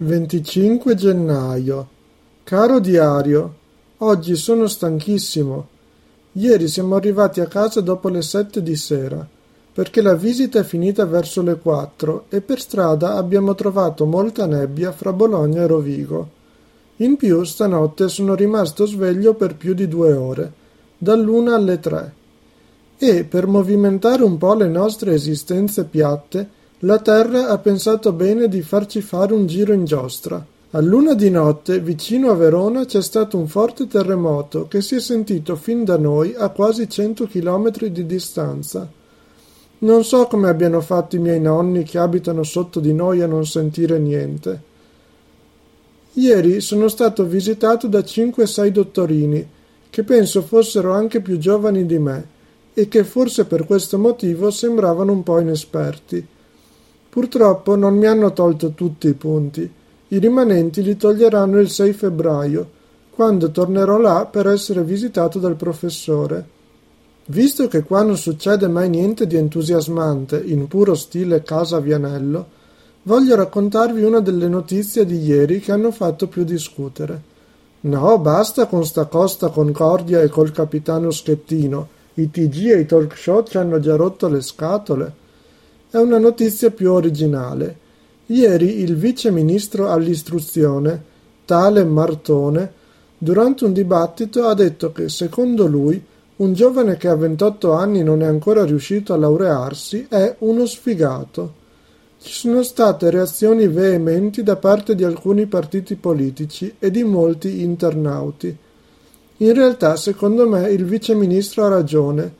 25 0.00 0.94
gennaio. 0.94 1.88
Caro 2.44 2.78
diario, 2.78 3.54
oggi 3.98 4.36
sono 4.36 4.68
stanchissimo. 4.68 5.66
Ieri 6.34 6.68
siamo 6.68 6.94
arrivati 6.94 7.40
a 7.40 7.46
casa 7.46 7.80
dopo 7.80 8.08
le 8.08 8.22
sette 8.22 8.62
di 8.62 8.76
sera, 8.76 9.26
perché 9.72 10.00
la 10.00 10.14
visita 10.14 10.60
è 10.60 10.62
finita 10.62 11.04
verso 11.04 11.42
le 11.42 11.56
quattro 11.56 12.26
e 12.28 12.40
per 12.40 12.60
strada 12.60 13.14
abbiamo 13.14 13.56
trovato 13.56 14.04
molta 14.04 14.46
nebbia 14.46 14.92
fra 14.92 15.12
Bologna 15.12 15.62
e 15.62 15.66
Rovigo. 15.66 16.30
In 16.98 17.16
più 17.16 17.42
stanotte 17.42 18.08
sono 18.08 18.36
rimasto 18.36 18.86
sveglio 18.86 19.34
per 19.34 19.56
più 19.56 19.74
di 19.74 19.88
due 19.88 20.12
ore, 20.12 20.52
dall'una 20.96 21.56
alle 21.56 21.80
tre. 21.80 22.12
E 22.96 23.24
per 23.24 23.48
movimentare 23.48 24.22
un 24.22 24.38
po' 24.38 24.54
le 24.54 24.68
nostre 24.68 25.14
esistenze 25.14 25.82
piatte, 25.86 26.50
la 26.82 27.00
Terra 27.00 27.48
ha 27.48 27.58
pensato 27.58 28.12
bene 28.12 28.46
di 28.46 28.62
farci 28.62 29.00
fare 29.00 29.34
un 29.34 29.46
giro 29.46 29.72
in 29.72 29.84
giostra. 29.84 30.44
A 30.70 30.80
luna 30.80 31.14
di 31.14 31.28
notte, 31.28 31.80
vicino 31.80 32.30
a 32.30 32.34
Verona, 32.34 32.84
c'è 32.84 33.02
stato 33.02 33.36
un 33.36 33.48
forte 33.48 33.88
terremoto 33.88 34.68
che 34.68 34.80
si 34.80 34.94
è 34.94 35.00
sentito 35.00 35.56
fin 35.56 35.82
da 35.82 35.98
noi 35.98 36.34
a 36.36 36.50
quasi 36.50 36.88
cento 36.88 37.26
chilometri 37.26 37.90
di 37.90 38.06
distanza. 38.06 38.88
Non 39.80 40.04
so 40.04 40.26
come 40.26 40.48
abbiano 40.48 40.80
fatto 40.80 41.16
i 41.16 41.20
miei 41.20 41.40
nonni 41.40 41.82
che 41.82 41.98
abitano 41.98 42.44
sotto 42.44 42.78
di 42.78 42.92
noi 42.92 43.22
a 43.22 43.26
non 43.26 43.44
sentire 43.44 43.98
niente. 43.98 44.62
Ieri 46.12 46.60
sono 46.60 46.86
stato 46.88 47.24
visitato 47.24 47.88
da 47.88 48.04
cinque 48.04 48.46
sei 48.46 48.70
dottorini, 48.70 49.48
che 49.90 50.04
penso 50.04 50.42
fossero 50.42 50.92
anche 50.92 51.20
più 51.20 51.38
giovani 51.38 51.86
di 51.86 51.98
me, 51.98 52.26
e 52.72 52.86
che 52.86 53.02
forse 53.02 53.46
per 53.46 53.66
questo 53.66 53.98
motivo 53.98 54.50
sembravano 54.50 55.10
un 55.10 55.24
po' 55.24 55.40
inesperti. 55.40 56.26
Purtroppo 57.18 57.74
non 57.74 57.96
mi 57.96 58.06
hanno 58.06 58.32
tolto 58.32 58.74
tutti 58.74 59.08
i 59.08 59.14
punti. 59.14 59.68
I 60.06 60.18
rimanenti 60.20 60.84
li 60.84 60.96
toglieranno 60.96 61.58
il 61.58 61.68
6 61.68 61.92
febbraio, 61.92 62.70
quando 63.10 63.50
tornerò 63.50 63.98
là 63.98 64.24
per 64.30 64.46
essere 64.46 64.84
visitato 64.84 65.40
dal 65.40 65.56
professore. 65.56 66.46
Visto 67.24 67.66
che 67.66 67.82
qua 67.82 68.04
non 68.04 68.16
succede 68.16 68.68
mai 68.68 68.88
niente 68.88 69.26
di 69.26 69.34
entusiasmante, 69.34 70.40
in 70.40 70.68
puro 70.68 70.94
stile 70.94 71.42
Casa 71.42 71.80
Vianello, 71.80 72.46
voglio 73.02 73.34
raccontarvi 73.34 74.04
una 74.04 74.20
delle 74.20 74.46
notizie 74.46 75.04
di 75.04 75.18
ieri 75.18 75.58
che 75.58 75.72
hanno 75.72 75.90
fatto 75.90 76.28
più 76.28 76.44
discutere. 76.44 77.20
No, 77.80 78.16
basta 78.20 78.66
con 78.66 78.86
sta 78.86 79.06
Costa 79.06 79.48
Concordia 79.48 80.20
e 80.22 80.28
col 80.28 80.52
capitano 80.52 81.10
Schettino. 81.10 81.88
I 82.14 82.30
TG 82.30 82.66
e 82.66 82.78
i 82.78 82.86
talk 82.86 83.16
show 83.16 83.42
ci 83.42 83.58
hanno 83.58 83.80
già 83.80 83.96
rotto 83.96 84.28
le 84.28 84.40
scatole 84.40 85.26
è 85.90 85.96
una 85.96 86.18
notizia 86.18 86.70
più 86.70 86.92
originale. 86.92 87.86
Ieri 88.26 88.80
il 88.80 88.96
vice 88.96 89.30
ministro 89.30 89.90
all'istruzione, 89.90 91.02
tale 91.46 91.82
Martone, 91.84 92.72
durante 93.16 93.64
un 93.64 93.72
dibattito 93.72 94.46
ha 94.46 94.54
detto 94.54 94.92
che, 94.92 95.08
secondo 95.08 95.66
lui, 95.66 96.02
un 96.36 96.52
giovane 96.52 96.96
che 96.96 97.08
a 97.08 97.16
28 97.16 97.72
anni 97.72 98.02
non 98.02 98.22
è 98.22 98.26
ancora 98.26 98.64
riuscito 98.64 99.12
a 99.12 99.16
laurearsi 99.16 100.06
è 100.08 100.36
uno 100.40 100.66
sfigato. 100.66 101.54
Ci 102.20 102.32
sono 102.32 102.62
state 102.62 103.10
reazioni 103.10 103.66
veementi 103.66 104.42
da 104.42 104.56
parte 104.56 104.94
di 104.94 105.04
alcuni 105.04 105.46
partiti 105.46 105.94
politici 105.94 106.74
e 106.78 106.90
di 106.90 107.02
molti 107.02 107.62
internauti. 107.62 108.54
In 109.38 109.54
realtà, 109.54 109.96
secondo 109.96 110.46
me, 110.48 110.68
il 110.70 110.84
vice 110.84 111.14
ministro 111.14 111.64
ha 111.64 111.68
ragione, 111.68 112.34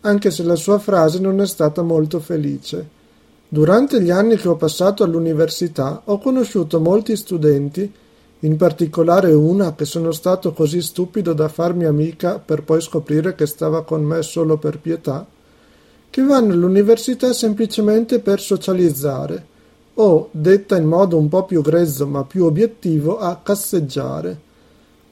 anche 0.00 0.30
se 0.30 0.42
la 0.42 0.54
sua 0.54 0.78
frase 0.78 1.18
non 1.18 1.40
è 1.40 1.46
stata 1.46 1.82
molto 1.82 2.18
felice. 2.20 2.93
Durante 3.54 4.02
gli 4.02 4.10
anni 4.10 4.34
che 4.34 4.48
ho 4.48 4.56
passato 4.56 5.04
all'università 5.04 6.02
ho 6.06 6.18
conosciuto 6.18 6.80
molti 6.80 7.14
studenti, 7.14 7.88
in 8.40 8.56
particolare 8.56 9.32
una 9.32 9.76
che 9.76 9.84
sono 9.84 10.10
stato 10.10 10.52
così 10.52 10.82
stupido 10.82 11.32
da 11.34 11.46
farmi 11.46 11.84
amica 11.84 12.40
per 12.40 12.64
poi 12.64 12.80
scoprire 12.80 13.36
che 13.36 13.46
stava 13.46 13.84
con 13.84 14.02
me 14.02 14.22
solo 14.22 14.56
per 14.56 14.80
pietà, 14.80 15.24
che 16.10 16.22
vanno 16.24 16.52
all'università 16.52 17.32
semplicemente 17.32 18.18
per 18.18 18.40
socializzare 18.40 19.46
o, 19.94 20.30
detta 20.32 20.76
in 20.76 20.86
modo 20.86 21.16
un 21.16 21.28
po' 21.28 21.44
più 21.44 21.62
grezzo 21.62 22.08
ma 22.08 22.24
più 22.24 22.46
obiettivo, 22.46 23.20
a 23.20 23.38
casseggiare. 23.40 24.43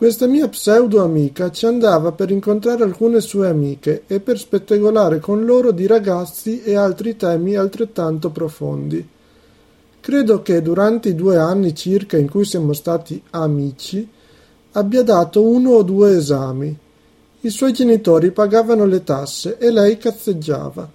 Questa 0.00 0.26
mia 0.26 0.48
pseudo-amica 0.48 1.50
ci 1.50 1.66
andava 1.66 2.12
per 2.12 2.30
incontrare 2.30 2.84
alcune 2.84 3.20
sue 3.20 3.48
amiche 3.48 4.04
e 4.06 4.18
per 4.20 4.38
spettegolare 4.38 5.20
con 5.20 5.44
loro 5.44 5.72
di 5.72 5.86
ragazzi 5.86 6.62
e 6.62 6.74
altri 6.74 7.18
temi 7.18 7.54
altrettanto 7.54 8.30
profondi. 8.30 9.06
Credo 10.00 10.40
che 10.40 10.62
durante 10.62 11.10
i 11.10 11.14
due 11.14 11.36
anni 11.36 11.74
circa 11.74 12.16
in 12.16 12.30
cui 12.30 12.46
siamo 12.46 12.72
stati 12.72 13.22
amici 13.32 14.08
abbia 14.72 15.02
dato 15.02 15.46
uno 15.46 15.72
o 15.72 15.82
due 15.82 16.16
esami. 16.16 16.74
I 17.42 17.50
suoi 17.50 17.74
genitori 17.74 18.30
pagavano 18.30 18.86
le 18.86 19.04
tasse 19.04 19.58
e 19.58 19.70
lei 19.70 19.98
cazzeggiava. 19.98 20.90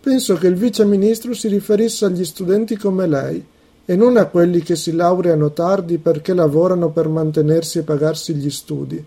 Penso 0.00 0.36
che 0.36 0.46
il 0.46 0.54
vice 0.54 0.84
ministro 0.84 1.34
si 1.34 1.48
riferisse 1.48 2.04
agli 2.04 2.24
studenti 2.24 2.76
come 2.76 3.08
lei, 3.08 3.44
e 3.90 3.96
non 3.96 4.16
a 4.16 4.26
quelli 4.26 4.60
che 4.60 4.76
si 4.76 4.92
laureano 4.92 5.50
tardi 5.50 5.98
perché 5.98 6.32
lavorano 6.32 6.90
per 6.90 7.08
mantenersi 7.08 7.78
e 7.78 7.82
pagarsi 7.82 8.36
gli 8.36 8.48
studi. 8.48 9.04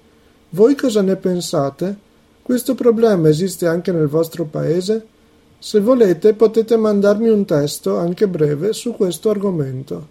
Voi 0.49 0.75
cosa 0.75 1.01
ne 1.01 1.15
pensate? 1.15 1.95
Questo 2.41 2.75
problema 2.75 3.29
esiste 3.29 3.65
anche 3.65 3.93
nel 3.93 4.07
vostro 4.07 4.43
paese? 4.43 5.05
Se 5.57 5.79
volete 5.79 6.33
potete 6.33 6.75
mandarmi 6.75 7.29
un 7.29 7.45
testo, 7.45 7.97
anche 7.97 8.27
breve, 8.27 8.73
su 8.73 8.91
questo 8.91 9.29
argomento. 9.29 10.07